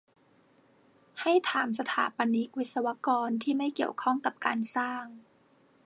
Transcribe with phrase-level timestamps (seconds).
[1.21, 5.05] ให้ถามสถาปนิก-วิศวกร ที่ไม่เกี่ยวข้องกับการสร้าง